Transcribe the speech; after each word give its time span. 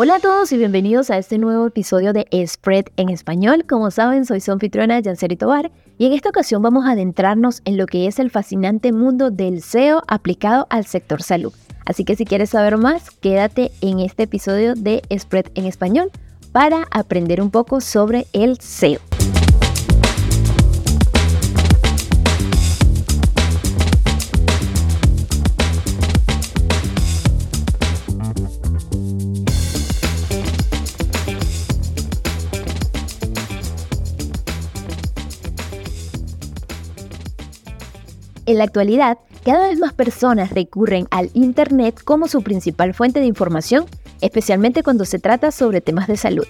Hola 0.00 0.14
a 0.14 0.20
todos 0.20 0.52
y 0.52 0.56
bienvenidos 0.56 1.10
a 1.10 1.18
este 1.18 1.38
nuevo 1.38 1.66
episodio 1.66 2.12
de 2.12 2.28
Spread 2.46 2.84
en 2.96 3.08
español. 3.08 3.64
Como 3.68 3.90
saben, 3.90 4.26
soy 4.26 4.40
su 4.40 4.52
anfitriona 4.52 5.00
Yanceri 5.00 5.34
Tobar 5.34 5.72
y 5.98 6.06
en 6.06 6.12
esta 6.12 6.28
ocasión 6.28 6.62
vamos 6.62 6.86
a 6.86 6.92
adentrarnos 6.92 7.62
en 7.64 7.76
lo 7.76 7.86
que 7.86 8.06
es 8.06 8.20
el 8.20 8.30
fascinante 8.30 8.92
mundo 8.92 9.32
del 9.32 9.60
SEO 9.60 10.04
aplicado 10.06 10.68
al 10.70 10.86
sector 10.86 11.20
salud. 11.20 11.52
Así 11.84 12.04
que 12.04 12.14
si 12.14 12.26
quieres 12.26 12.50
saber 12.50 12.76
más, 12.76 13.10
quédate 13.10 13.72
en 13.80 13.98
este 13.98 14.22
episodio 14.22 14.74
de 14.76 15.02
Spread 15.18 15.46
en 15.56 15.66
español 15.66 16.12
para 16.52 16.86
aprender 16.92 17.42
un 17.42 17.50
poco 17.50 17.80
sobre 17.80 18.28
el 18.32 18.60
SEO. 18.60 19.07
En 38.48 38.56
la 38.56 38.64
actualidad, 38.64 39.18
cada 39.44 39.68
vez 39.68 39.78
más 39.78 39.92
personas 39.92 40.48
recurren 40.52 41.06
al 41.10 41.28
Internet 41.34 42.00
como 42.02 42.28
su 42.28 42.40
principal 42.40 42.94
fuente 42.94 43.20
de 43.20 43.26
información, 43.26 43.84
especialmente 44.22 44.82
cuando 44.82 45.04
se 45.04 45.18
trata 45.18 45.50
sobre 45.50 45.82
temas 45.82 46.06
de 46.06 46.16
salud. 46.16 46.46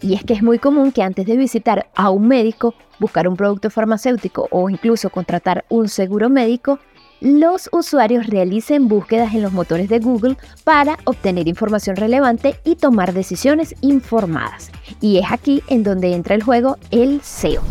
Y 0.00 0.14
es 0.14 0.24
que 0.24 0.32
es 0.32 0.42
muy 0.42 0.58
común 0.58 0.92
que 0.92 1.02
antes 1.02 1.26
de 1.26 1.36
visitar 1.36 1.90
a 1.94 2.08
un 2.08 2.26
médico, 2.26 2.74
buscar 2.98 3.28
un 3.28 3.36
producto 3.36 3.68
farmacéutico 3.68 4.48
o 4.50 4.70
incluso 4.70 5.10
contratar 5.10 5.66
un 5.68 5.90
seguro 5.90 6.30
médico, 6.30 6.78
los 7.20 7.68
usuarios 7.70 8.28
realicen 8.28 8.88
búsquedas 8.88 9.34
en 9.34 9.42
los 9.42 9.52
motores 9.52 9.90
de 9.90 9.98
Google 9.98 10.38
para 10.64 10.96
obtener 11.04 11.48
información 11.48 11.96
relevante 11.96 12.56
y 12.64 12.76
tomar 12.76 13.12
decisiones 13.12 13.74
informadas. 13.82 14.70
Y 15.02 15.18
es 15.18 15.26
aquí 15.30 15.62
en 15.68 15.82
donde 15.82 16.14
entra 16.14 16.34
el 16.34 16.42
juego 16.42 16.78
el 16.90 17.20
SEO. 17.20 17.62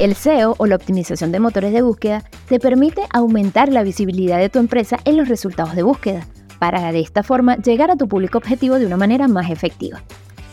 El 0.00 0.14
SEO 0.14 0.54
o 0.56 0.64
la 0.64 0.76
optimización 0.76 1.30
de 1.30 1.40
motores 1.40 1.74
de 1.74 1.82
búsqueda 1.82 2.24
te 2.48 2.58
permite 2.58 3.02
aumentar 3.12 3.70
la 3.70 3.82
visibilidad 3.82 4.38
de 4.38 4.48
tu 4.48 4.58
empresa 4.58 4.96
en 5.04 5.18
los 5.18 5.28
resultados 5.28 5.74
de 5.74 5.82
búsqueda, 5.82 6.26
para 6.58 6.90
de 6.90 7.00
esta 7.00 7.22
forma 7.22 7.58
llegar 7.58 7.90
a 7.90 7.96
tu 7.96 8.08
público 8.08 8.38
objetivo 8.38 8.78
de 8.78 8.86
una 8.86 8.96
manera 8.96 9.28
más 9.28 9.50
efectiva. 9.50 10.02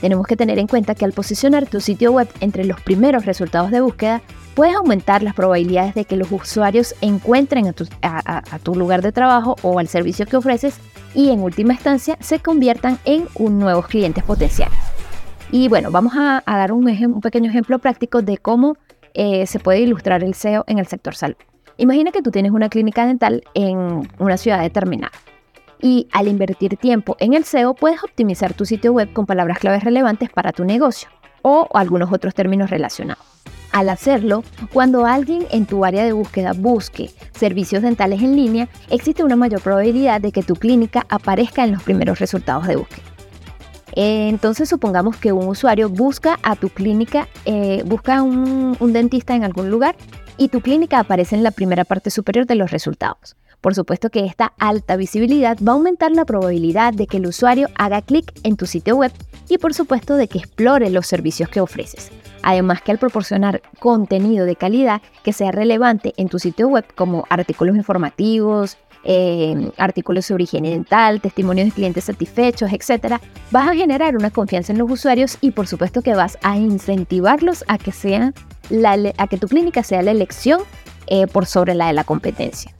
Tenemos 0.02 0.28
que 0.28 0.36
tener 0.36 0.60
en 0.60 0.68
cuenta 0.68 0.96
que 0.96 1.06
al 1.06 1.14
posicionar 1.14 1.66
tu 1.66 1.80
sitio 1.80 2.12
web 2.12 2.28
entre 2.42 2.66
los 2.66 2.82
primeros 2.82 3.26
resultados 3.26 3.72
de 3.72 3.80
búsqueda, 3.80 4.22
puedes 4.54 4.76
aumentar 4.76 5.24
las 5.24 5.34
probabilidades 5.34 5.96
de 5.96 6.04
que 6.04 6.18
los 6.18 6.30
usuarios 6.30 6.94
encuentren 7.00 7.68
a 8.02 8.60
tu, 8.60 8.76
lugar 8.76 9.02
de 9.02 9.14
trabajo 9.14 9.56
o 9.62 9.80
al 9.80 9.88
servicio 9.88 10.26
que 10.26 10.36
ofreces 10.36 10.78
y 11.16 11.30
en 11.30 11.40
última 11.40 11.72
instancia 11.72 12.18
se 12.20 12.40
conviertan 12.40 13.00
en 13.06 13.30
un 13.36 13.60
nuevos 13.60 13.88
clientes 13.88 14.26
potenciales. 14.26 14.78
Y 15.54 15.70
bueno, 15.70 15.90
vamos 15.90 16.12
a, 16.18 16.44
dar 16.46 16.74
un, 16.74 16.86
un 16.86 17.22
pequeño 17.22 17.50
ejemplo 17.50 17.80
práctico 17.80 18.22
de 18.22 18.38
cómo 18.40 18.76
eh, 19.18 19.48
se 19.48 19.60
puede 19.60 19.80
ilustrar 19.80 20.24
el 20.24 20.36
SEO 20.36 20.64
en 20.68 20.78
el 20.78 20.86
sector 20.86 21.16
salud. 21.16 21.36
Imagina 21.78 22.12
que 22.12 22.22
tú 22.22 22.32
tienes 22.32 22.52
una 22.52 22.70
clínica 22.70 23.06
dental 23.06 23.44
en 23.56 24.08
una 24.20 24.38
ciudad 24.38 24.62
determinada 24.62 25.12
y 25.82 26.08
al 26.12 26.28
invertir 26.28 26.78
tiempo 26.78 27.18
en 27.20 27.34
el 27.34 27.44
SEO 27.44 27.74
puedes 27.74 28.04
optimizar 28.04 28.54
tu 28.54 28.66
sitio 28.66 28.94
web 28.94 29.12
con 29.14 29.26
palabras 29.26 29.58
claves 29.58 29.84
relevantes 29.84 30.30
para 30.30 30.52
tu 30.52 30.66
negocio 30.66 31.10
o 31.42 31.68
algunos 31.74 32.14
otros 32.14 32.36
términos 32.36 32.70
relacionados. 32.70 33.26
Al 33.72 33.90
hacerlo, 33.90 34.44
cuando 34.72 35.06
alguien 35.06 35.46
en 35.52 35.66
tu 35.66 35.84
área 35.84 36.04
de 36.04 36.14
búsqueda 36.14 36.54
busque 36.54 37.10
servicios 37.32 37.82
dentales 37.82 38.22
en 38.22 38.36
línea, 38.36 38.70
existe 38.90 39.24
una 39.24 39.36
mayor 39.36 39.62
probabilidad 39.62 40.22
de 40.22 40.32
que 40.32 40.44
tu 40.44 40.56
clínica 40.56 41.06
aparezca 41.10 41.64
en 41.64 41.72
los 41.72 41.84
primeros 41.84 42.20
resultados 42.20 42.68
de 42.68 42.76
búsqueda. 42.76 43.07
Entonces 44.00 44.70
supongamos 44.70 45.18
que 45.18 45.32
un 45.32 45.48
usuario 45.48 45.90
busca 45.90 46.38
a 46.44 46.56
tu 46.56 46.70
clínica, 46.70 47.28
eh, 47.46 47.82
busca 47.84 48.22
un, 48.22 48.78
un 48.80 48.94
dentista 48.94 49.34
en 49.34 49.44
algún 49.44 49.72
lugar 49.72 49.96
y 50.38 50.50
tu 50.50 50.62
clínica 50.62 51.00
aparece 51.00 51.36
en 51.36 51.42
la 51.42 51.50
primera 51.50 51.84
parte 51.84 52.12
superior 52.12 52.46
de 52.46 52.54
los 52.54 52.70
resultados. 52.70 53.36
Por 53.60 53.74
supuesto 53.74 54.12
que 54.12 54.24
esta 54.24 54.54
alta 54.60 54.98
visibilidad 54.98 55.58
va 55.68 55.72
a 55.72 55.76
aumentar 55.76 56.12
la 56.12 56.26
probabilidad 56.26 56.94
de 56.94 57.08
que 57.08 57.18
el 57.18 57.26
usuario 57.26 57.70
haga 57.76 58.04
clic 58.04 58.32
en 58.44 58.56
tu 58.56 58.68
sitio 58.68 58.98
web 58.98 59.12
y 59.50 59.58
por 59.58 59.74
supuesto 59.74 60.16
de 60.16 60.28
que 60.28 60.38
explore 60.38 60.92
los 60.92 61.08
servicios 61.08 61.50
que 61.50 61.60
ofreces. 61.60 62.12
Además 62.44 62.84
que 62.84 62.92
al 62.92 63.00
proporcionar 63.00 63.64
contenido 63.80 64.46
de 64.46 64.56
calidad 64.56 65.02
que 65.24 65.34
sea 65.34 65.52
relevante 65.52 66.14
en 66.18 66.30
tu 66.30 66.38
sitio 66.38 66.68
web 66.68 66.86
como 66.96 67.26
artículos 67.32 67.76
informativos, 67.76 68.78
eh, 69.04 69.72
artículos 69.78 70.26
sobre 70.26 70.44
higiene 70.44 70.72
dental, 70.72 71.22
testimonios 71.22 71.68
de 71.68 71.74
clientes 71.74 72.06
satisfechos, 72.06 72.72
etc., 72.72 73.16
vas 73.52 73.70
a 73.70 73.74
generar 73.74 74.16
una 74.16 74.30
confianza 74.32 74.72
en 74.72 74.80
los 74.80 74.90
usuarios 74.90 75.38
y 75.42 75.52
por 75.52 75.68
supuesto 75.68 76.02
que 76.02 76.14
vas 76.14 76.38
a 76.42 76.58
incentivarlos 76.58 77.64
a 77.68 77.78
que, 77.78 77.92
sea 77.92 78.34
a 79.18 79.28
que 79.28 79.38
tu 79.38 79.48
clínica 79.48 79.84
sea 79.84 80.02
la 80.02 80.12
elección 80.12 80.62
eh, 81.08 81.28
por 81.28 81.46
sobre 81.46 81.74
la 81.74 81.88
de 81.88 81.94
la 81.94 82.04
competencia. 82.04 82.77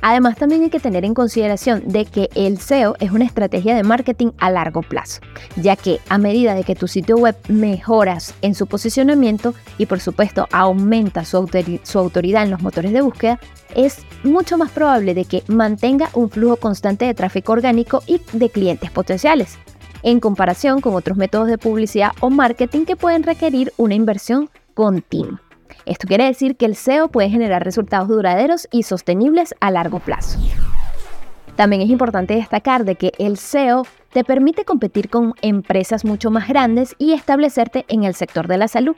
Además, 0.00 0.36
también 0.36 0.62
hay 0.62 0.70
que 0.70 0.80
tener 0.80 1.04
en 1.04 1.14
consideración 1.14 1.82
de 1.86 2.04
que 2.04 2.28
el 2.34 2.58
SEO 2.58 2.94
es 3.00 3.10
una 3.10 3.24
estrategia 3.24 3.74
de 3.74 3.82
marketing 3.82 4.30
a 4.38 4.50
largo 4.50 4.82
plazo, 4.82 5.20
ya 5.56 5.76
que 5.76 6.00
a 6.08 6.18
medida 6.18 6.54
de 6.54 6.64
que 6.64 6.74
tu 6.74 6.88
sitio 6.88 7.16
web 7.16 7.36
mejoras 7.48 8.34
en 8.42 8.54
su 8.54 8.66
posicionamiento 8.66 9.54
y 9.76 9.86
por 9.86 10.00
supuesto 10.00 10.46
aumenta 10.52 11.24
su, 11.24 11.36
autoridad 11.94 12.44
en 12.44 12.50
los 12.50 12.62
motores 12.62 12.92
de 12.92 13.00
búsqueda, 13.00 13.40
es 13.74 13.98
mucho 14.22 14.56
más 14.56 14.70
probable 14.70 15.14
de 15.14 15.24
que 15.24 15.42
mantenga 15.48 16.10
un 16.14 16.30
flujo 16.30 16.56
constante 16.56 17.04
de 17.04 17.14
tráfico 17.14 17.52
orgánico 17.52 18.02
y 18.06 18.20
de 18.32 18.50
clientes 18.50 18.90
potenciales, 18.90 19.58
en 20.02 20.20
comparación 20.20 20.80
con 20.80 20.94
otros 20.94 21.18
métodos 21.18 21.48
de 21.48 21.58
publicidad 21.58 22.12
o 22.20 22.30
marketing 22.30 22.84
que 22.84 22.96
pueden 22.96 23.24
requerir 23.24 23.72
una 23.76 23.94
inversión 23.94 24.48
continua. 24.74 25.40
Esto 25.86 26.06
quiere 26.06 26.24
decir 26.24 26.56
que 26.56 26.66
el 26.66 26.76
SEO 26.76 27.08
puede 27.08 27.30
generar 27.30 27.64
resultados 27.64 28.08
duraderos 28.08 28.68
y 28.70 28.82
sostenibles 28.82 29.54
a 29.60 29.70
largo 29.70 30.00
plazo. 30.00 30.38
También 31.56 31.82
es 31.82 31.90
importante 31.90 32.34
destacar 32.34 32.84
de 32.84 32.94
que 32.94 33.12
el 33.18 33.36
SEO 33.36 33.84
te 34.12 34.22
permite 34.22 34.64
competir 34.64 35.10
con 35.10 35.34
empresas 35.42 36.04
mucho 36.04 36.30
más 36.30 36.46
grandes 36.46 36.94
y 36.98 37.14
establecerte 37.14 37.84
en 37.88 38.04
el 38.04 38.14
sector 38.14 38.46
de 38.46 38.58
la 38.58 38.68
salud. 38.68 38.94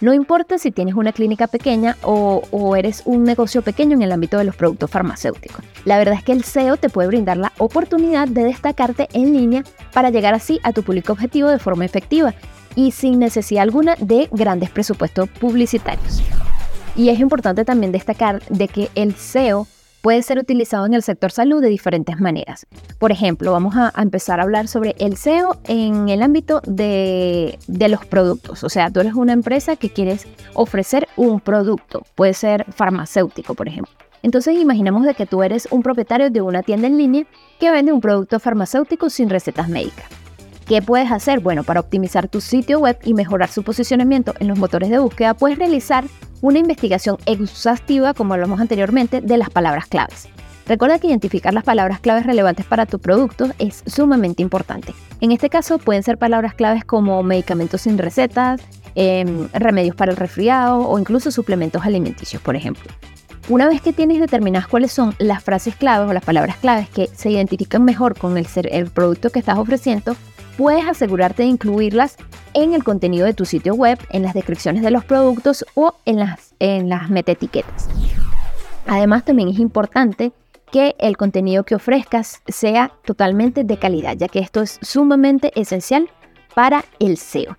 No 0.00 0.12
importa 0.12 0.58
si 0.58 0.70
tienes 0.70 0.94
una 0.94 1.12
clínica 1.12 1.46
pequeña 1.46 1.96
o, 2.02 2.42
o, 2.50 2.76
eres 2.76 3.02
un 3.04 3.24
negocio 3.24 3.62
pequeño 3.62 3.94
en 3.94 4.02
el 4.02 4.12
ámbito 4.12 4.36
de 4.36 4.44
los 4.44 4.56
productos 4.56 4.90
farmacéuticos. 4.90 5.64
La 5.84 5.96
verdad 5.96 6.14
es 6.14 6.24
que 6.24 6.32
el 6.32 6.44
SEO 6.44 6.76
te 6.76 6.88
puede 6.88 7.08
brindar 7.08 7.36
la 7.36 7.52
oportunidad 7.58 8.28
de 8.28 8.44
destacarte 8.44 9.08
en 9.12 9.32
línea 9.32 9.64
para 9.92 10.10
llegar 10.10 10.34
así 10.34 10.60
a 10.64 10.72
tu 10.72 10.82
público 10.82 11.12
objetivo 11.12 11.48
de 11.48 11.58
forma 11.58 11.84
efectiva 11.84 12.34
y 12.74 12.92
sin 12.92 13.18
necesidad 13.18 13.62
alguna 13.62 13.94
de 13.98 14.28
grandes 14.32 14.70
presupuestos 14.70 15.28
publicitarios. 15.28 16.22
Y 16.94 17.08
es 17.08 17.20
importante 17.20 17.64
también 17.64 17.92
destacar 17.92 18.42
de 18.48 18.68
que 18.68 18.90
el 18.94 19.14
SEO 19.14 19.66
puede 20.02 20.22
ser 20.22 20.38
utilizado 20.38 20.84
en 20.84 20.94
el 20.94 21.02
sector 21.02 21.30
salud 21.30 21.62
de 21.62 21.68
diferentes 21.68 22.20
maneras. 22.20 22.66
Por 22.98 23.12
ejemplo, 23.12 23.52
vamos 23.52 23.74
a, 23.76 23.92
empezar 23.96 24.40
a 24.40 24.42
hablar 24.42 24.68
sobre 24.68 24.94
el 24.98 25.16
SEO 25.16 25.56
en 25.64 26.08
el 26.08 26.22
ámbito 26.22 26.60
de, 26.66 27.58
de, 27.68 27.88
los 27.88 28.04
productos. 28.04 28.64
O 28.64 28.68
sea, 28.68 28.90
tú 28.90 29.00
eres 29.00 29.14
una 29.14 29.32
empresa 29.32 29.76
que 29.76 29.90
quieres 29.90 30.26
ofrecer 30.54 31.08
un 31.16 31.40
producto, 31.40 32.02
puede 32.16 32.34
ser 32.34 32.66
farmacéutico, 32.72 33.54
por 33.54 33.68
ejemplo. 33.68 33.94
Entonces 34.22 34.56
imaginamos 34.56 35.04
de 35.04 35.14
que 35.14 35.26
tú 35.26 35.42
eres 35.42 35.66
un 35.70 35.82
propietario 35.82 36.30
de 36.30 36.42
una 36.42 36.62
tienda 36.62 36.88
en 36.88 36.98
línea 36.98 37.24
que 37.58 37.70
vende 37.70 37.92
un 37.92 38.00
producto 38.00 38.38
farmacéutico 38.38 39.08
sin 39.08 39.30
recetas 39.30 39.68
médicas. 39.68 40.21
¿Qué 40.72 40.80
puedes 40.80 41.12
hacer? 41.12 41.40
Bueno, 41.40 41.64
para 41.64 41.80
optimizar 41.80 42.28
tu 42.28 42.40
sitio 42.40 42.78
web 42.78 42.96
y 43.04 43.12
mejorar 43.12 43.50
su 43.50 43.62
posicionamiento 43.62 44.32
en 44.38 44.48
los 44.48 44.56
motores 44.56 44.88
de 44.88 44.98
búsqueda, 45.00 45.34
puedes 45.34 45.58
realizar 45.58 46.06
una 46.40 46.60
investigación 46.60 47.18
exhaustiva, 47.26 48.14
como 48.14 48.32
hablamos 48.32 48.58
anteriormente, 48.58 49.20
de 49.20 49.36
las 49.36 49.50
palabras 49.50 49.84
claves. 49.84 50.30
Recuerda 50.64 50.98
que 50.98 51.08
identificar 51.08 51.52
las 51.52 51.64
palabras 51.64 52.00
claves 52.00 52.24
relevantes 52.24 52.64
para 52.64 52.86
tu 52.86 52.98
producto 52.98 53.50
es 53.58 53.82
sumamente 53.84 54.40
importante. 54.40 54.94
En 55.20 55.30
este 55.30 55.50
caso 55.50 55.76
pueden 55.76 56.02
ser 56.02 56.16
palabras 56.16 56.54
claves 56.54 56.86
como 56.86 57.22
medicamentos 57.22 57.82
sin 57.82 57.98
recetas, 57.98 58.62
em, 58.94 59.48
remedios 59.52 59.94
para 59.94 60.12
el 60.12 60.16
resfriado 60.16 60.88
o 60.88 60.98
incluso 60.98 61.30
suplementos 61.30 61.84
alimenticios, 61.84 62.40
por 62.40 62.56
ejemplo. 62.56 62.90
Una 63.50 63.68
vez 63.68 63.82
que 63.82 63.92
tienes 63.92 64.20
determinadas 64.20 64.68
cuáles 64.68 64.92
son 64.92 65.14
las 65.18 65.42
frases 65.44 65.76
claves 65.76 66.08
o 66.08 66.14
las 66.14 66.24
palabras 66.24 66.56
claves 66.56 66.88
que 66.88 67.08
se 67.08 67.30
identifican 67.30 67.84
mejor 67.84 68.16
con 68.16 68.38
el, 68.38 68.46
el 68.70 68.90
producto 68.90 69.28
que 69.28 69.40
estás 69.40 69.58
ofreciendo, 69.58 70.16
puedes 70.56 70.86
asegurarte 70.86 71.42
de 71.42 71.48
incluirlas 71.48 72.16
en 72.54 72.74
el 72.74 72.84
contenido 72.84 73.26
de 73.26 73.34
tu 73.34 73.44
sitio 73.44 73.74
web, 73.74 73.98
en 74.10 74.22
las 74.22 74.34
descripciones 74.34 74.82
de 74.82 74.90
los 74.90 75.04
productos 75.04 75.64
o 75.74 75.94
en 76.04 76.18
las, 76.18 76.54
en 76.58 76.88
las. 76.88 77.10
Además, 78.86 79.24
también 79.24 79.48
es 79.48 79.58
importante 79.58 80.32
que 80.70 80.96
el 80.98 81.16
contenido 81.16 81.64
que 81.64 81.74
ofrezcas 81.74 82.42
sea 82.48 82.92
totalmente 83.04 83.64
de 83.64 83.76
calidad, 83.76 84.16
ya 84.16 84.28
que 84.28 84.38
esto 84.38 84.62
es 84.62 84.78
sumamente 84.82 85.52
esencial 85.54 86.08
para 86.54 86.84
el 86.98 87.18
SEO. 87.18 87.56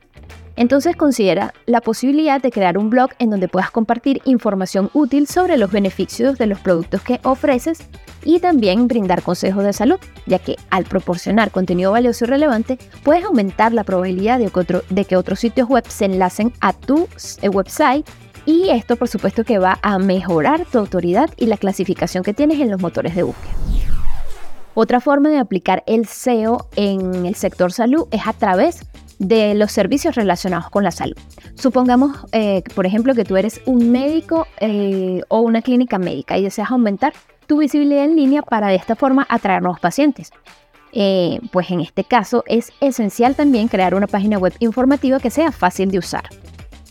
Entonces 0.56 0.96
considera 0.96 1.54
la 1.66 1.82
posibilidad 1.82 2.42
de 2.42 2.52
crear 2.52 2.78
un 2.78 2.90
blog 2.90 3.10
en 3.18 3.32
donde 3.32 3.48
puedas 3.48 3.72
compartir 3.72 4.22
información 4.26 4.90
útil 4.94 5.28
sobre 5.28 5.58
los 5.58 5.72
beneficios 5.72 6.38
de 6.38 6.48
los 6.48 6.60
productos 6.60 7.02
que 7.02 7.20
ofreces 7.24 7.80
y 8.24 8.40
también 8.40 8.88
brindar 8.88 9.24
consejos 9.24 9.64
de 9.64 9.74
salud, 9.74 10.00
ya 10.28 10.40
que 10.40 10.56
al 10.70 10.86
proporcionar 10.86 11.52
contenido 11.52 11.92
valioso 11.92 12.26
y 12.26 12.28
relevante 12.28 12.78
puedes 13.04 13.26
aumentar 13.26 13.74
la 13.74 13.84
probabilidad 13.84 14.40
de 14.40 15.06
que, 15.06 15.18
otros 15.18 15.40
sitios 15.40 15.68
web 15.68 15.86
se 15.88 16.06
enlacen 16.06 16.54
a 16.60 16.74
tu 16.74 17.08
eh, 17.42 17.50
website 17.50 18.08
y 18.46 18.70
esto 18.70 18.96
por 18.96 19.08
supuesto 19.08 19.44
que 19.44 19.58
va 19.58 19.80
a 19.82 19.98
mejorar 19.98 20.66
tu 20.66 20.78
autoridad 20.78 21.30
y 21.38 21.48
la 21.48 21.58
clasificación 21.58 22.24
que 22.24 22.34
tienes 22.34 22.60
en 22.60 22.70
los 22.70 22.82
motores 22.82 23.16
de 23.16 23.24
búsqueda. 23.24 23.54
Otra 24.76 25.00
forma 25.00 25.30
de 25.30 25.38
aplicar 25.38 25.84
el 25.86 26.08
SEO 26.08 26.68
en 26.76 27.26
el 27.26 27.36
sector 27.36 27.72
salud 27.72 28.08
es 28.12 28.26
a 28.26 28.34
través 28.34 28.82
de 29.24 29.56
los 29.56 29.72
servicios 29.72 30.16
relacionados 30.16 30.70
con 30.70 30.84
la 30.84 30.92
salud. 30.92 31.18
Supongamos, 31.56 32.18
eh, 32.32 32.64
por 32.76 32.86
ejemplo, 32.86 33.16
que 33.16 33.24
tú 33.24 33.38
eres 33.38 33.62
un 33.66 33.92
médico 33.92 34.48
eh, 34.60 35.22
o 35.30 35.40
una 35.40 35.62
clínica 35.62 35.98
médica 35.98 36.38
y 36.38 36.44
deseas 36.44 36.72
aumentar 36.72 37.14
tu 37.48 37.58
visibilidad 37.58 38.06
en 38.06 38.16
línea 38.16 38.42
para 38.42 38.68
de 38.68 38.76
esta 38.76 38.96
forma 38.96 39.26
atraer 39.30 39.62
nuevos 39.62 39.80
pacientes. 39.80 40.32
Eh, 40.92 41.40
pues 41.52 41.72
en 41.72 41.82
este 41.82 42.04
caso 42.04 42.44
es 42.46 42.72
esencial 42.80 43.36
también 43.36 43.68
crear 43.68 43.96
una 43.96 44.06
página 44.06 44.38
web 44.38 44.54
informativa 44.60 45.20
que 45.20 45.32
sea 45.32 45.52
fácil 45.52 45.90
de 45.90 45.98
usar 45.98 46.30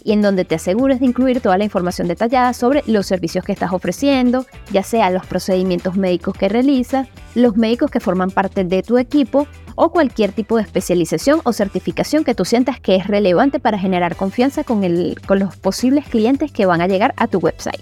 y 0.04 0.12
en 0.12 0.22
donde 0.22 0.44
te 0.44 0.54
asegures 0.54 1.00
de 1.00 1.06
incluir 1.06 1.40
toda 1.40 1.58
la 1.58 1.64
información 1.64 2.08
detallada 2.08 2.52
sobre 2.52 2.82
los 2.86 3.06
servicios 3.06 3.44
que 3.44 3.52
estás 3.52 3.72
ofreciendo, 3.72 4.46
ya 4.70 4.82
sea 4.82 5.10
los 5.10 5.26
procedimientos 5.26 5.96
médicos 5.96 6.34
que 6.36 6.48
realizas, 6.48 7.08
los 7.34 7.56
médicos 7.56 7.90
que 7.90 8.00
forman 8.00 8.30
parte 8.30 8.64
de 8.64 8.82
tu 8.82 8.98
equipo 8.98 9.46
o 9.74 9.90
cualquier 9.90 10.32
tipo 10.32 10.56
de 10.56 10.62
especialización 10.62 11.40
o 11.44 11.52
certificación 11.52 12.24
que 12.24 12.34
tú 12.34 12.44
sientas 12.44 12.80
que 12.80 12.96
es 12.96 13.06
relevante 13.06 13.58
para 13.58 13.78
generar 13.78 14.16
confianza 14.16 14.64
con, 14.64 14.82
con 15.26 15.38
los 15.38 15.56
posibles 15.56 16.06
clientes 16.06 16.52
que 16.52 16.66
van 16.66 16.80
a 16.80 16.86
llegar 16.86 17.14
a 17.16 17.26
tu 17.26 17.38
website. 17.38 17.80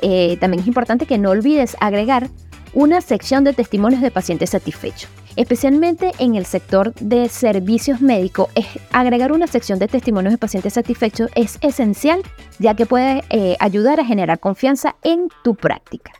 Eh, 0.00 0.36
también 0.40 0.60
es 0.60 0.68
importante 0.68 1.06
que 1.06 1.18
no 1.18 1.30
olvides 1.30 1.76
agregar 1.80 2.28
una 2.72 3.00
sección 3.00 3.44
de 3.44 3.52
testimonios 3.52 4.00
de 4.00 4.10
pacientes 4.10 4.50
satisfechos 4.50 5.10
especialmente 5.38 6.10
en 6.18 6.34
el 6.34 6.44
sector 6.44 6.92
de 6.94 7.28
servicios 7.28 8.00
médicos, 8.00 8.48
agregar 8.92 9.30
una 9.30 9.46
sección 9.46 9.78
de 9.78 9.86
testimonios 9.86 10.32
de 10.32 10.38
pacientes 10.38 10.72
satisfechos 10.72 11.30
es 11.36 11.58
esencial 11.60 12.22
ya 12.58 12.74
que 12.74 12.86
puede 12.86 13.22
eh, 13.30 13.56
ayudar 13.60 14.00
a 14.00 14.04
generar 14.04 14.40
confianza 14.40 14.96
en 15.02 15.28
tu 15.44 15.54
práctica. 15.54 16.12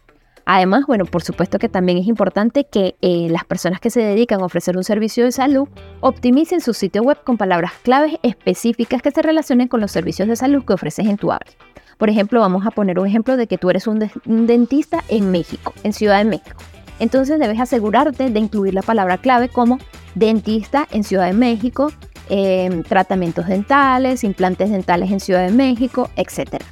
Además, 0.45 0.85
bueno, 0.87 1.05
por 1.05 1.23
supuesto 1.23 1.59
que 1.59 1.69
también 1.69 1.99
es 1.99 2.07
importante 2.07 2.65
que 2.65 2.95
eh, 3.03 3.27
las 3.29 3.45
personas 3.45 3.81
que 3.81 3.91
se 3.91 4.01
dedican 4.01 4.41
a 4.41 4.45
ofrecer 4.45 4.77
un 4.77 4.85
servicio 4.85 5.25
de 5.25 5.33
salud 5.33 5.69
optimicen 6.01 6.61
su 6.61 6.73
sitio 6.73 7.03
web 7.03 7.19
con 7.25 7.37
palabras 7.37 7.73
claves 7.83 8.15
específicas 8.23 9.03
que 9.03 9.11
se 9.11 9.21
relacionen 9.21 9.67
con 9.67 9.81
los 9.81 9.91
servicios 9.91 10.29
de 10.29 10.37
salud 10.37 10.65
que 10.65 10.75
ofreces 10.75 11.07
en 11.07 11.17
tu 11.17 11.33
área. 11.33 11.53
Por 11.99 12.09
ejemplo, 12.09 12.39
vamos 12.39 12.65
a 12.65 12.71
poner 12.71 13.01
un 13.01 13.07
ejemplo 13.09 13.37
de 13.37 13.49
que 13.49 13.59
tú 13.59 13.69
eres 13.69 13.89
un 13.89 14.47
dentista 14.47 15.03
en 15.09 15.33
México, 15.33 15.75
en 15.83 15.93
Ciudad 15.93 16.19
de 16.19 16.25
México 16.25 16.57
entonces 16.99 17.39
debes 17.39 17.61
asegurarte 17.61 18.31
de 18.31 18.39
incluir 18.39 18.75
la 18.75 18.83
palabra 18.83 19.19
clave 19.19 19.49
como 19.49 19.79
dentista 20.15 20.87
en 20.91 21.05
Ciudad 21.05 21.27
de 21.27 21.33
México, 21.33 21.93
em, 22.29 22.83
tratamientos 22.83 23.47
dentales, 23.47 24.25
implantes 24.25 24.71
dentales 24.71 25.11
en 25.11 25.21
Ciudad 25.21 25.47
de 25.47 25.53
México, 25.53 26.11
etc. 26.17 26.63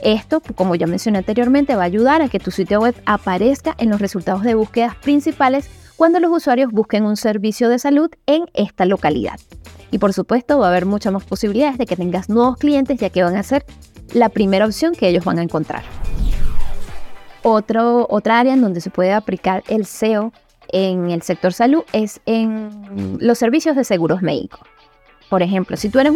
Esto, 0.00 0.40
como 0.54 0.74
ya 0.74 0.86
mencioné 0.86 1.18
anteriormente, 1.18 1.74
va 1.74 1.82
a 1.82 1.86
ayudar 1.86 2.22
a 2.22 2.28
que 2.28 2.38
tu 2.38 2.50
sitio 2.50 2.80
web 2.80 2.94
aparezca 3.06 3.74
en 3.78 3.90
los 3.90 4.00
resultados 4.00 4.42
de 4.42 4.54
búsquedas 4.54 4.94
principales 4.96 5.68
cuando 5.96 6.20
los 6.20 6.30
usuarios 6.30 6.70
busquen 6.70 7.04
un 7.04 7.16
servicio 7.16 7.68
de 7.68 7.78
salud 7.78 8.10
en 8.26 8.44
esta 8.54 8.84
localidad. 8.84 9.40
Y 9.90 9.98
por 9.98 10.12
supuesto 10.12 10.58
va 10.58 10.66
a 10.66 10.70
haber 10.70 10.84
muchas 10.84 11.12
más 11.12 11.24
posibilidades 11.24 11.78
de 11.78 11.86
que 11.86 11.96
tengas 11.96 12.28
nuevos 12.28 12.58
clientes 12.58 12.98
ya 12.98 13.10
que 13.10 13.22
van 13.22 13.36
a 13.36 13.42
ser 13.42 13.64
la 14.12 14.28
primera 14.28 14.66
opción 14.66 14.94
que 14.94 15.08
ellos 15.08 15.24
van 15.24 15.38
a 15.38 15.42
encontrar. 15.42 15.84
Otro, 17.42 18.06
otra 18.10 18.40
área 18.40 18.54
en 18.54 18.60
donde 18.60 18.80
se 18.80 18.90
puede 18.90 19.12
aplicar 19.12 19.62
el 19.68 19.86
SEO 19.86 20.32
en 20.68 21.10
el 21.10 21.22
sector 21.22 21.52
salud 21.52 21.82
es 21.92 22.20
en 22.26 23.18
los 23.20 23.38
servicios 23.38 23.76
de 23.76 23.84
seguros 23.84 24.22
médicos. 24.22 24.60
Por 25.28 25.42
ejemplo, 25.42 25.76
si 25.76 25.88
tú 25.88 25.98
eres 25.98 26.12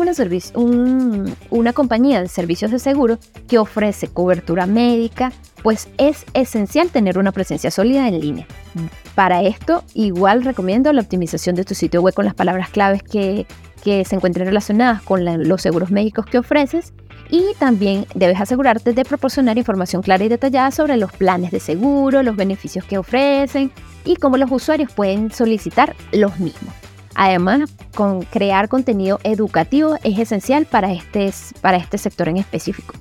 una, 0.55 1.25
una 1.51 1.73
compañía 1.73 2.21
de 2.21 2.29
servicios 2.29 2.71
de 2.71 2.79
seguro 2.79 3.19
que 3.49 3.59
ofrece 3.59 4.07
cobertura 4.07 4.67
médica, 4.67 5.33
pues 5.65 5.89
es 5.99 6.25
esencial 6.33 6.91
tener 6.91 7.19
una 7.19 7.33
presencia 7.33 7.73
sólida 7.73 8.07
en 8.07 8.21
línea. 8.21 8.47
Para 9.17 9.43
esto, 9.43 9.83
igual 9.95 10.45
recomiendo 10.45 10.93
la 10.93 11.03
optimización 11.03 11.57
de 11.57 11.65
tu 11.65 11.75
sitio 11.75 12.03
web 12.03 12.15
con 12.15 12.25
las 12.25 12.35
palabras 12.35 12.71
claves 12.71 13.03
que, 13.03 13.47
que 13.83 14.05
se 14.05 14.15
encuentren 14.15 14.47
relacionadas 14.47 15.03
con 15.03 15.25
los 15.49 15.61
seguros 15.61 15.91
médicos 15.91 16.27
que 16.27 16.39
ofreces 16.39 16.93
y 17.31 17.55
también 17.59 18.07
debes 18.15 18.41
asegurarte 18.41 18.93
de 18.93 19.05
proporcionar 19.05 19.57
información 19.59 20.03
clara 20.03 20.25
y 20.25 20.29
detallada 20.29 20.71
sobre 20.71 20.97
los 20.97 21.13
planes 21.13 21.51
de 21.51 21.61
seguro, 21.61 22.23
los 22.23 22.37
beneficios 22.37 22.85
que 22.85 22.99
ofrecen 22.99 23.71
y 24.05 24.17
cómo 24.17 24.37
los 24.37 24.51
usuarios 24.51 24.93
pueden 24.93 25.31
solicitar 25.31 25.95
los 26.13 26.39
mismos. 26.41 26.75
Además, 27.15 27.71
con 27.95 28.23
crear 28.23 28.69
contenido 28.69 29.21
educativo 29.25 29.97
es 30.03 30.19
esencial 30.19 30.67
para 30.67 30.93
este, 30.93 31.33
para 31.61 31.77
este 31.77 31.99
sector 31.99 32.29
en 32.29 32.39
específico, 32.39 32.95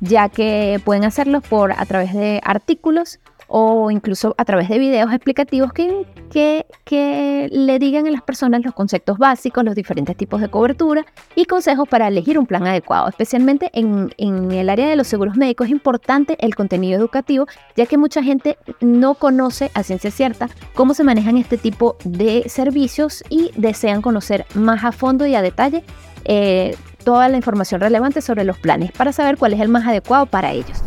ya 0.00 0.28
que 0.28 0.80
pueden 0.84 1.04
hacerlo 1.04 1.40
por 1.40 1.72
a 1.72 1.84
través 1.84 2.14
de 2.14 2.40
artículos 2.44 3.18
o 3.48 3.90
incluso 3.90 4.34
a 4.38 4.44
través 4.44 4.68
de 4.68 4.78
videos 4.78 5.12
explicativos 5.12 5.72
que, 5.72 6.06
que, 6.30 6.66
que, 6.84 7.48
le 7.52 7.78
digan 7.78 8.06
a 8.06 8.10
las 8.10 8.22
personas 8.22 8.64
los 8.64 8.74
conceptos 8.74 9.18
básicos, 9.18 9.64
los 9.64 9.74
diferentes 9.74 10.16
tipos 10.16 10.40
de 10.40 10.48
cobertura 10.48 11.06
y 11.34 11.44
consejos 11.44 11.88
para 11.88 12.08
elegir 12.08 12.38
un 12.38 12.46
plan 12.46 12.66
adecuado. 12.66 13.08
Especialmente 13.08 13.70
en, 13.72 14.12
en 14.16 14.50
el 14.52 14.68
área 14.68 14.88
de 14.88 14.96
los 14.96 15.06
seguros 15.06 15.36
médicos 15.36 15.66
es 15.66 15.72
importante 15.72 16.36
el 16.40 16.54
contenido 16.54 16.98
educativo, 16.98 17.46
ya 17.76 17.86
que 17.86 17.96
mucha 17.96 18.22
gente 18.22 18.58
no 18.80 19.14
conoce 19.14 19.70
a 19.74 19.82
ciencia 19.82 20.10
cierta 20.10 20.48
cómo 20.74 20.94
se 20.94 21.04
manejan 21.04 21.36
este 21.36 21.58
tipo 21.58 21.96
de 22.04 22.44
servicios 22.48 23.22
y 23.28 23.50
desean 23.56 24.02
conocer 24.02 24.46
más 24.54 24.84
a 24.84 24.92
fondo 24.92 25.26
y 25.26 25.34
a 25.34 25.42
detalle 25.42 25.84
eh, 26.24 26.76
toda 27.04 27.28
la 27.28 27.36
información 27.36 27.80
relevante 27.80 28.20
sobre 28.20 28.42
los 28.42 28.58
planes 28.58 28.90
para 28.90 29.12
saber 29.12 29.36
cuál 29.36 29.52
es 29.52 29.60
el 29.60 29.68
más 29.68 29.86
adecuado 29.86 30.26
para 30.26 30.50
ellos. 30.50 30.82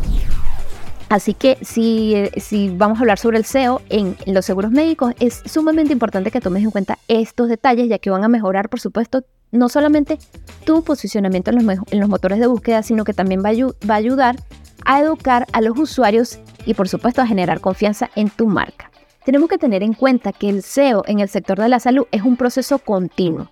Así 1.10 1.34
que 1.34 1.58
si, 1.62 2.14
si, 2.36 2.70
vamos 2.70 2.98
a 2.98 3.00
hablar 3.00 3.18
sobre 3.18 3.36
el 3.36 3.44
SEO 3.44 3.82
en, 3.88 4.16
los 4.26 4.46
seguros 4.46 4.70
médicos, 4.70 5.12
es 5.18 5.42
sumamente 5.44 5.92
importante 5.92 6.30
que 6.30 6.40
tomes 6.40 6.62
en 6.62 6.70
cuenta 6.70 6.98
estos 7.08 7.48
detalles, 7.48 7.88
ya 7.88 7.98
que 7.98 8.10
van 8.10 8.22
a 8.22 8.28
mejorar, 8.28 8.68
por 8.68 8.78
supuesto, 8.78 9.24
no 9.50 9.68
solamente 9.68 10.20
tu 10.64 10.84
posicionamiento 10.84 11.50
en 11.50 11.66
los, 11.66 11.78
en 11.90 11.98
los 11.98 12.08
motores 12.08 12.38
de 12.38 12.46
búsqueda, 12.46 12.84
sino 12.84 13.02
que 13.02 13.12
también 13.12 13.42
va 13.42 13.50
va 13.50 13.94
a 13.94 13.98
ayudar 13.98 14.36
a 14.84 15.00
educar 15.00 15.46
a 15.52 15.60
los 15.60 15.76
usuarios 15.76 16.38
y, 16.64 16.74
por 16.74 16.88
supuesto, 16.88 17.20
a 17.20 17.26
generar 17.26 17.60
confianza 17.60 18.08
en 18.14 18.30
tu 18.30 18.46
marca. 18.46 18.92
Tenemos 19.24 19.48
que 19.48 19.58
tener 19.58 19.82
en 19.82 19.94
cuenta 19.94 20.32
que 20.32 20.48
el 20.48 20.62
SEO 20.62 21.02
en 21.08 21.18
el 21.18 21.28
sector 21.28 21.58
de 21.58 21.68
la 21.68 21.80
salud 21.80 22.06
es 22.12 22.22
un 22.22 22.36
proceso 22.36 22.78
continuo 22.78 23.50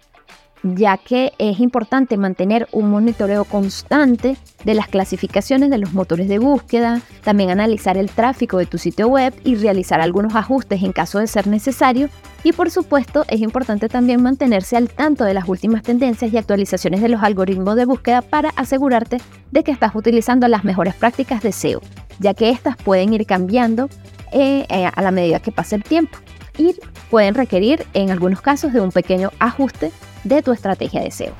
ya 0.62 0.96
que 0.96 1.32
es 1.38 1.60
importante 1.60 2.16
mantener 2.16 2.68
un 2.72 2.90
monitoreo 2.90 3.44
constante 3.44 4.36
de 4.64 4.74
las 4.74 4.88
clasificaciones 4.88 5.70
de 5.70 5.78
los 5.78 5.94
motores 5.94 6.28
de 6.28 6.38
búsqueda, 6.38 7.00
también 7.22 7.50
analizar 7.50 7.96
el 7.96 8.10
tráfico 8.10 8.58
de 8.58 8.66
tu 8.66 8.78
sitio 8.78 9.08
web 9.08 9.34
y 9.44 9.54
realizar 9.54 10.00
algunos 10.00 10.34
ajustes 10.34 10.82
en 10.82 10.92
caso 10.92 11.18
de 11.18 11.26
ser 11.26 11.46
necesario. 11.46 12.08
Y 12.44 12.52
por 12.52 12.70
supuesto 12.70 13.24
es 13.28 13.40
importante 13.40 13.88
también 13.88 14.22
mantenerse 14.22 14.76
al 14.76 14.88
tanto 14.88 15.24
de 15.24 15.34
las 15.34 15.48
últimas 15.48 15.82
tendencias 15.82 16.32
y 16.32 16.38
actualizaciones 16.38 17.00
de 17.00 17.08
los 17.08 17.22
algoritmos 17.22 17.76
de 17.76 17.84
búsqueda 17.84 18.22
para 18.22 18.50
asegurarte 18.50 19.20
de 19.50 19.64
que 19.64 19.72
estás 19.72 19.94
utilizando 19.94 20.48
las 20.48 20.64
mejores 20.64 20.94
prácticas 20.94 21.42
de 21.42 21.52
SEO, 21.52 21.80
ya 22.18 22.34
que 22.34 22.50
estas 22.50 22.76
pueden 22.76 23.12
ir 23.12 23.26
cambiando 23.26 23.88
eh, 24.32 24.66
eh, 24.68 24.90
a 24.92 25.02
la 25.02 25.10
medida 25.10 25.40
que 25.40 25.52
pase 25.52 25.76
el 25.76 25.82
tiempo 25.82 26.18
y 26.58 26.74
pueden 27.10 27.34
requerir 27.34 27.86
en 27.94 28.10
algunos 28.10 28.40
casos 28.40 28.72
de 28.72 28.80
un 28.80 28.92
pequeño 28.92 29.30
ajuste 29.38 29.92
de 30.24 30.42
tu 30.42 30.52
estrategia 30.52 31.02
de 31.02 31.10
SEO. 31.10 31.34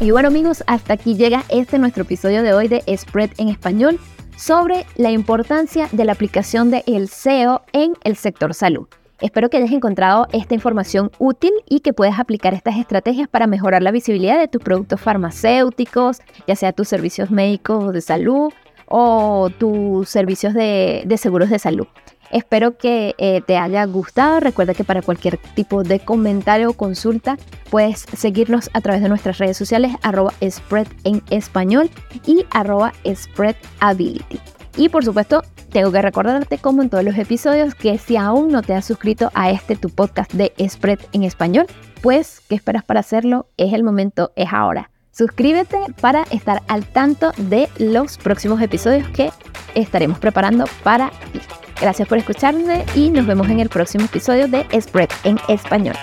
Y 0.00 0.10
bueno 0.10 0.28
amigos, 0.28 0.62
hasta 0.66 0.94
aquí 0.94 1.14
llega 1.14 1.44
este 1.48 1.78
nuestro 1.78 2.02
episodio 2.02 2.42
de 2.42 2.52
hoy 2.52 2.68
de 2.68 2.82
Spread 2.96 3.30
en 3.38 3.48
español 3.48 3.98
sobre 4.36 4.84
la 4.96 5.10
importancia 5.10 5.88
de 5.92 6.04
la 6.04 6.12
aplicación 6.12 6.70
de 6.70 6.84
el 6.86 7.08
SEO 7.08 7.62
en 7.72 7.94
el 8.04 8.16
sector 8.16 8.52
salud. 8.52 8.86
Espero 9.20 9.48
que 9.48 9.56
hayas 9.56 9.72
encontrado 9.72 10.26
esta 10.32 10.52
información 10.54 11.10
útil 11.18 11.52
y 11.66 11.80
que 11.80 11.94
puedas 11.94 12.20
aplicar 12.20 12.52
estas 12.52 12.76
estrategias 12.76 13.28
para 13.28 13.46
mejorar 13.46 13.82
la 13.82 13.90
visibilidad 13.90 14.38
de 14.38 14.48
tus 14.48 14.62
productos 14.62 15.00
farmacéuticos, 15.00 16.18
ya 16.46 16.54
sea 16.54 16.72
tus 16.72 16.88
servicios 16.88 17.30
médicos 17.30 17.94
de 17.94 18.02
salud 18.02 18.52
o 18.88 19.48
tus 19.58 20.10
servicios 20.10 20.52
de, 20.52 21.04
de 21.06 21.16
seguros 21.16 21.48
de 21.48 21.58
salud. 21.58 21.86
Espero 22.30 22.76
que 22.76 23.14
eh, 23.18 23.40
te 23.46 23.56
haya 23.56 23.84
gustado. 23.84 24.40
Recuerda 24.40 24.74
que 24.74 24.84
para 24.84 25.02
cualquier 25.02 25.38
tipo 25.54 25.82
de 25.82 26.00
comentario 26.00 26.70
o 26.70 26.72
consulta 26.74 27.36
puedes 27.70 28.00
seguirnos 28.00 28.70
a 28.72 28.80
través 28.80 29.02
de 29.02 29.08
nuestras 29.08 29.38
redes 29.38 29.56
sociales 29.56 29.92
arroba 30.02 30.32
spread 30.42 30.86
en 31.04 31.22
español 31.30 31.90
y 32.26 32.44
arroba 32.50 32.92
spreadability. 33.06 34.40
Y 34.76 34.90
por 34.90 35.04
supuesto, 35.04 35.42
tengo 35.70 35.90
que 35.90 36.02
recordarte 36.02 36.58
como 36.58 36.82
en 36.82 36.90
todos 36.90 37.04
los 37.04 37.16
episodios 37.16 37.74
que 37.74 37.98
si 37.98 38.16
aún 38.16 38.48
no 38.48 38.62
te 38.62 38.74
has 38.74 38.84
suscrito 38.84 39.30
a 39.34 39.50
este 39.50 39.76
tu 39.76 39.90
podcast 39.90 40.32
de 40.32 40.52
Spread 40.68 41.00
en 41.12 41.24
español, 41.24 41.66
pues 42.02 42.40
¿qué 42.48 42.54
esperas 42.54 42.84
para 42.84 43.00
hacerlo? 43.00 43.48
Es 43.56 43.72
el 43.72 43.82
momento, 43.82 44.32
es 44.36 44.52
ahora. 44.52 44.90
Suscríbete 45.12 45.78
para 46.00 46.24
estar 46.24 46.62
al 46.68 46.84
tanto 46.84 47.32
de 47.38 47.68
los 47.78 48.18
próximos 48.18 48.60
episodios 48.60 49.08
que 49.08 49.30
estaremos 49.74 50.18
preparando 50.18 50.66
para 50.82 51.10
ti. 51.32 51.40
Gracias 51.80 52.08
por 52.08 52.18
escucharme 52.18 52.84
y 52.94 53.10
nos 53.10 53.26
vemos 53.26 53.48
en 53.48 53.60
el 53.60 53.68
próximo 53.68 54.04
episodio 54.04 54.48
de 54.48 54.66
Spread 54.80 55.10
en 55.24 55.38
español. 55.48 55.96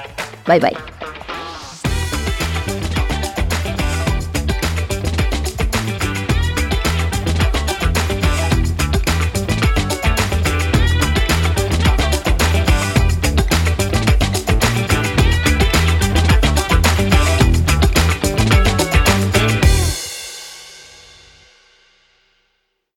Bye 0.47 0.59
bye. 0.59 0.92